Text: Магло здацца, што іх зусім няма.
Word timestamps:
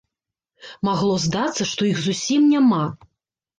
Магло 0.89 1.19
здацца, 1.27 1.69
што 1.73 1.81
іх 1.93 1.97
зусім 2.09 2.51
няма. 2.57 2.83